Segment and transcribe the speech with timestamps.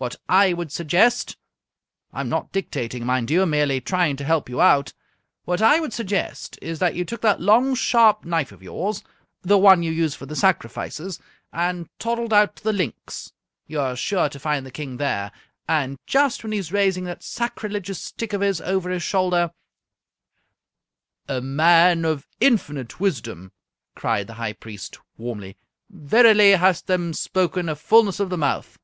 [0.00, 1.36] What I would suggest
[2.10, 4.94] I'm not dictating, mind you; merely trying to help you out
[5.44, 9.02] what I would suggest is that you took that long, sharp knife of yours,
[9.42, 11.18] the one you use for the sacrifices,
[11.52, 13.30] and toddled out to the Linx
[13.66, 15.32] you're sure to find the King there;
[15.68, 19.50] and just when he's raising that sacrilegious stick of his over his shoulder"
[21.28, 23.52] "O man of infinite wisdom,"
[23.94, 25.58] cried the High Priest, warmly,
[25.90, 28.78] "verily hast them spoken a fullness of the mouth!"